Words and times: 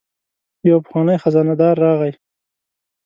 یو 0.69 0.77
پخوانی 0.85 1.17
خزانه 1.23 1.55
دار 1.61 1.75
راغی. 1.85 2.11